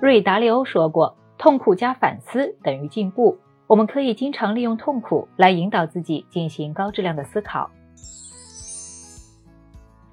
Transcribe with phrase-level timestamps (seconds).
[0.00, 7.68] 瑞达利欧说过：“痛苦加反思等于进步。”我们可以经常利用痛苦来引导自己进行高质量的思考。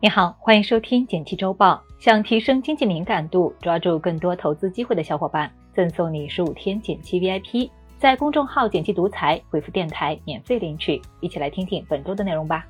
[0.01, 1.81] 你好，欢迎收听简七周报。
[1.99, 10.99] 想提升经济敏感度，抓住更多投资机会的小伙伴，赠送你十五天简七 VIP，在公众号“简七独裁回复“电台”免费领取。
[11.21, 12.65] 一起来听听本周的内容吧。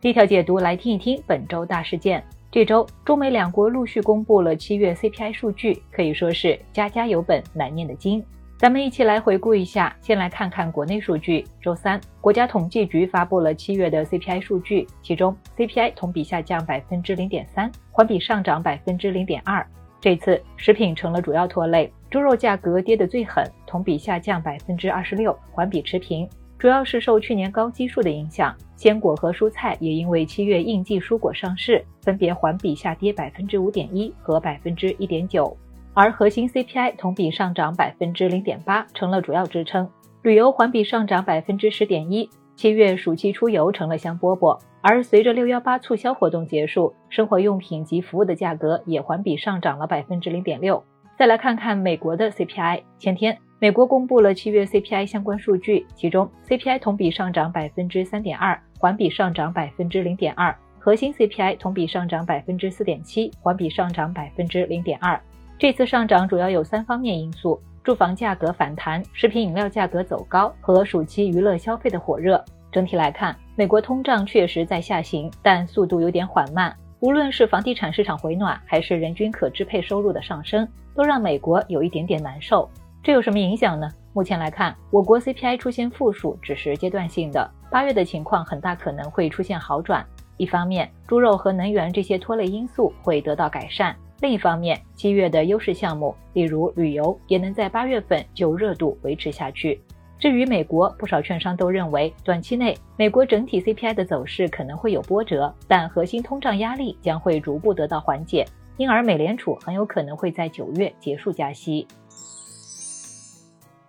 [0.00, 2.22] 第一条解读，来听一听本周大事件。
[2.54, 8.24] 这周，中美两国陆续公布了七月 CPI 数据，可以说是家家有本难念的经。
[8.56, 11.44] 咱们一起来回顾一下，先来看看国内数据。
[11.60, 19.66] 周三，国家统计局发布了七月的 CPI 数据，其中 CPI 同比下降百分之零点三，环比上涨百分之零点二。
[20.00, 26.28] 这次食品成了主要拖累，猪肉价格跌得最狠，同比下降百分之二十六，环比持平，
[26.64, 28.56] 主要是受去年高基数的影响。
[28.74, 35.54] 鲜果和蔬菜也因为七月应季蔬果上市，分别环比下跌百分之五点一和百分之一点九。
[35.92, 39.86] 而核心 CPI 同比上涨百分之零点八，成了主要支撑。
[40.22, 44.58] 旅游环比上涨百分之十点一，七月暑期出游成了香饽饽。
[44.80, 50.82] 而随着六幺八促销活动结束，生活用品及服务的价格也环比上涨了百分之零点六。
[51.18, 65.18] 再来看看美国的 CPI，前天美国公布了七月 CPI 相关数据，其中 CPI 同比上涨百分之三点二，环比上涨百分之零点二；核心 CPI 同比上涨百分之四点七，环比上涨百分之零点二。
[65.56, 72.44] 这次上涨主要有三方面因素：住房价格反弹、食品饮料价格走高和暑期娱乐消费的火热。
[72.72, 76.74] 整体来看，美国通胀确实在下行，但速度有点缓慢。
[76.98, 82.68] 无论是房地产市场回暖，还是人均可支配收入的上升，都让美国有一点点难受。
[83.04, 83.86] 这有什么影响呢？
[84.14, 90.02] 目前来看，我国 CPI 出现负数只是阶段性的，八月的情况很大可能会出现好转。
[90.38, 93.94] 一方面，猪肉和能源这些拖累因素会得到改善。
[94.22, 99.78] 另一方面，七月的优势项目，例如旅游，也能在八月份就热度维持下去。
[100.18, 108.46] 至于美国，不少券商都认为，短期内美国整体 CPI 的走势可能会有波折，但核心通胀压力将会逐步得到缓解，
[108.78, 111.86] 因而美联储很有可能会在九月结束加息。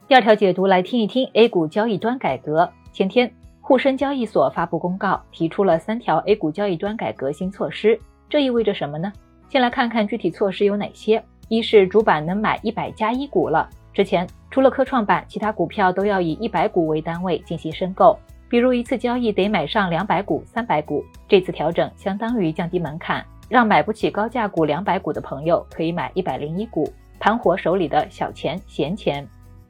[0.08, 2.72] 第二条解读来听一听 A 股交易端改革。
[2.94, 8.00] 前天，沪深交易所发布公告，提出了三条 A 股交易端改革新措施，
[8.30, 9.12] 这意味着什么呢？
[9.50, 11.24] 先来看看具体措施有哪些。
[11.50, 18.16] 一是主板能买一百加一股了，之前除了科创板，其他股票都要以一百股为单位进行申购，
[18.48, 21.04] 比如一次交易得买上两百股、三百股。
[21.28, 26.88] 这次调整相当于降低门槛，让买不起高价股两百股的朋友可以买一百零一股，
[27.20, 29.28] 盘活手里的小钱闲钱。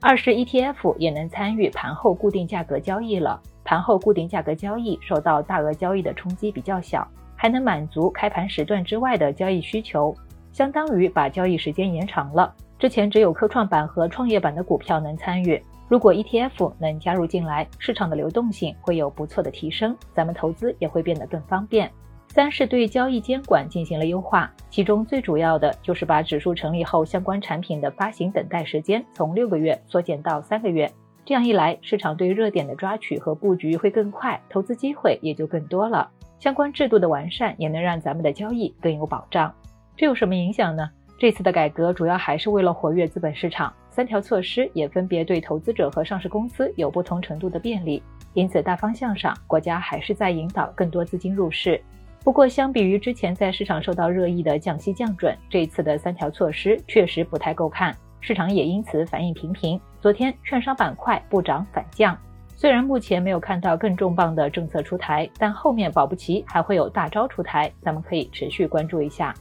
[0.08, 7.08] 二是 ETF 也能参与盘后固定价格交易了，盘后固定价格交易受到大额交易的冲击比较小。
[7.36, 10.16] 还能满足开盘时段之外的交易需求，
[10.52, 12.54] 相当于把交易时间延长了。
[12.78, 21.92] 之前只有科创板和创业板的股票能参与，如果 ETF 能加入进来，市场的流动性会有不错的提升，咱们投资也会变得更方便。
[22.36, 30.92] 三是对交易监管进行了优化，其中最主要的就是把指数成立后相关产品的发行等待时间从六个月缩减到三个月。
[31.24, 36.12] 这样一来，市场对热点的抓取和布局会更快，投资机会也就更多了。
[36.38, 39.50] 相关制度的完善也能让咱们的交易更有保障。
[39.96, 40.90] 这有什么影响呢？
[41.18, 48.04] 这次的改革主要还是为了活跃资本市场，三条措施也分别对投资者和上市公司有不同程度的便利。
[48.34, 51.82] 因此，大方向上，国家还是在引导更多资金入市。
[52.26, 59.80] 不过，相比于之前在市场受到热议的降息降准，这次的三条措施确实不太够看，市场也因此反应平平。
[60.02, 62.18] 昨天，券商板块不涨反降。
[62.56, 69.32] 虽然目前没有看到更重磅的政策出台，但后面保不齐还会有大招出台，咱们可以持续关注一下。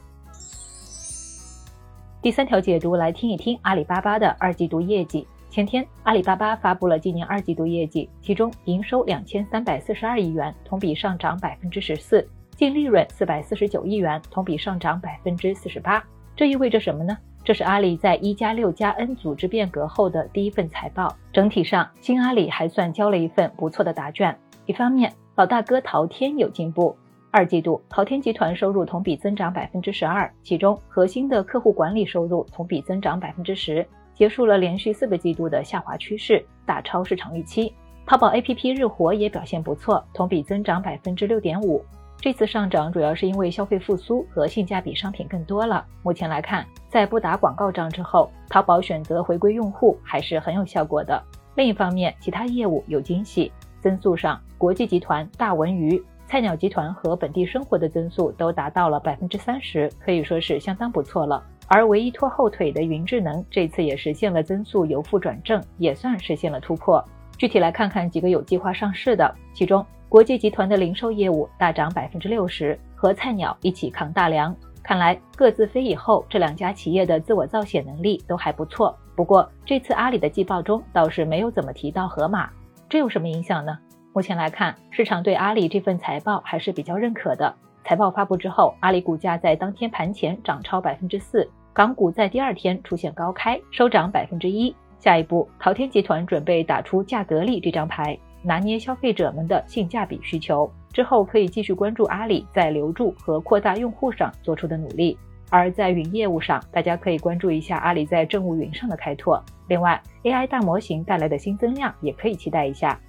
[2.21, 5.27] 第三条解读来听一听阿里巴巴的二季度业绩。
[5.49, 12.21] 前天，阿里巴巴发布了今年二季度业绩，其中营收两千三百四十二亿元，同比上涨百分之十四；
[12.55, 16.03] 净利润四百四十九亿元，同比上涨百分之四十八。
[16.35, 17.17] 这意味着什么呢？
[17.43, 21.15] 这是阿里在一加六加 N 组织变革后的第一份财报。
[21.31, 24.35] 整体上，新阿里还算交了一份不错的答卷。
[24.65, 26.95] 一方面，老大哥淘天有进步。
[27.29, 37.73] 二季度，淘天集团收入同比增长百分之十二，其中核心的客户管理收入同比增长百分之十，结束了连续四个季度的下滑趋势，大超市场预期。
[38.05, 41.83] 淘宝 APP 日活也表现不错，同比增长百分之六点五。
[42.19, 45.85] 这次上涨主要是因为消费复苏和性价比商品更多了。
[46.01, 51.21] 目前来看，在不打广告仗之后，淘宝选择回归用户还是很有效果的。
[51.55, 61.43] 另一方面，其他业务有惊喜，增速上，国际集团、大文娱、菜鸟集团和本地生活的增速都达到了百分之三十，可以说是相当不错了。
[61.67, 67.03] 而唯一拖后腿的云智能这次也实现了增速由负转正，也算实现了突破。
[67.37, 74.55] 具体来看看几个有计划上市的，其中国际集团的零售业务大涨百分之六十，和菜鸟一起扛大梁。
[74.83, 78.95] 看来各自飞以后，这两家企业的自我造血能力都还不错。
[79.15, 82.49] 不过这次阿里的季报中倒是没有怎么提到盒马，
[82.87, 83.77] 这有什么影响呢？
[84.13, 87.53] 目前来看，市场对阿里这份财报还是比较认可的。
[87.83, 94.73] 财报发布之后，阿里股价在当天盘前涨超百分之四，港股在第二天出现高开，收涨百分之一。
[94.99, 100.71] 下一步，淘天集团准备打出价格力这张牌，拿捏消费者们的性价比需求。
[100.93, 105.17] 之后可以继续关注阿里在留住和扩大用户上做出的努力。
[105.49, 109.43] 而在云业务上，大家可以关注一下阿里在政务云上的开拓。
[109.67, 112.99] 另外，AI 大模型带来的新增量也可以期待一下。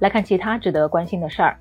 [0.00, 1.56] 来看其他值得关心的事儿，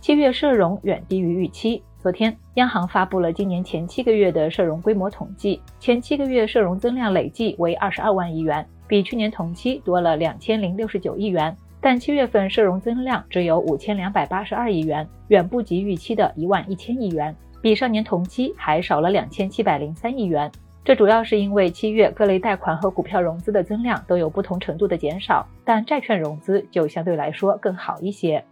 [0.00, 1.82] 七月社融远低于预期。
[1.98, 11.56] 昨天，央行发布了今年前七个月的社融规模统计，前七个月社融增量累计为二十二万亿元，比去年同期多了两千零六十九亿元。
[11.80, 20.50] 但七月份社融增量只有五千两百八十二亿元，远不及预期的一万一千亿元，比上年同期还少了两千七百零三亿元。
[20.82, 28.42] 这主要是因为七月各类贷款和股票融资的增量都有不同程度的减少，但债券融资就相对来说更好一些。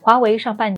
[0.00, 0.70] 华为上半年。